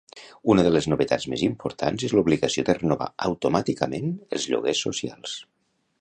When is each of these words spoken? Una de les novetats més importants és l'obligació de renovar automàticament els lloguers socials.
Una 0.53 0.63
de 0.67 0.69
les 0.75 0.87
novetats 0.93 1.27
més 1.33 1.43
importants 1.49 2.07
és 2.09 2.15
l'obligació 2.19 2.65
de 2.71 2.77
renovar 2.79 3.11
automàticament 3.29 4.11
els 4.39 4.49
lloguers 4.55 4.83
socials. 4.89 5.41